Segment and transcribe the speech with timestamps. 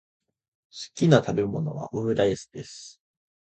[0.71, 2.99] 好きな食べ物はオムライスです。